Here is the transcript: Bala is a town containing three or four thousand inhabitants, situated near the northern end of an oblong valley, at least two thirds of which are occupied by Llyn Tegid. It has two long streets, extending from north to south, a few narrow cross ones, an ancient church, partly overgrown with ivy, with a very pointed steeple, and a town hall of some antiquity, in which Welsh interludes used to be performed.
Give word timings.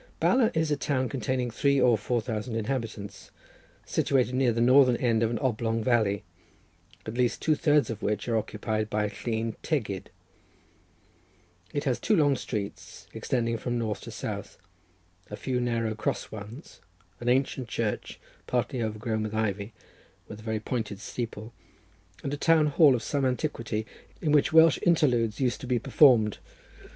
Bala 0.19 0.49
is 0.55 0.71
a 0.71 0.75
town 0.75 1.09
containing 1.09 1.51
three 1.51 1.79
or 1.79 1.95
four 1.95 2.21
thousand 2.21 2.55
inhabitants, 2.55 3.29
situated 3.85 4.33
near 4.33 4.51
the 4.51 4.59
northern 4.59 4.95
end 4.97 5.21
of 5.21 5.29
an 5.29 5.37
oblong 5.37 5.83
valley, 5.83 6.23
at 7.05 7.13
least 7.13 7.39
two 7.39 7.53
thirds 7.53 7.91
of 7.91 8.01
which 8.01 8.27
are 8.27 8.35
occupied 8.35 8.89
by 8.89 9.07
Llyn 9.07 9.53
Tegid. 9.61 10.09
It 11.71 11.83
has 11.83 11.99
two 11.99 12.15
long 12.15 12.35
streets, 12.35 13.05
extending 13.13 13.59
from 13.59 13.77
north 13.77 14.01
to 14.01 14.09
south, 14.09 14.57
a 15.29 15.37
few 15.37 15.59
narrow 15.61 15.93
cross 15.93 16.31
ones, 16.31 16.81
an 17.19 17.29
ancient 17.29 17.67
church, 17.67 18.19
partly 18.47 18.81
overgrown 18.81 19.21
with 19.21 19.35
ivy, 19.35 19.71
with 20.27 20.39
a 20.39 20.41
very 20.41 20.59
pointed 20.59 20.99
steeple, 20.99 21.53
and 22.23 22.33
a 22.33 22.37
town 22.37 22.65
hall 22.65 22.95
of 22.95 23.03
some 23.03 23.23
antiquity, 23.23 23.85
in 24.19 24.31
which 24.31 24.51
Welsh 24.51 24.79
interludes 24.81 25.39
used 25.39 25.61
to 25.61 25.67
be 25.67 25.77
performed. 25.77 26.39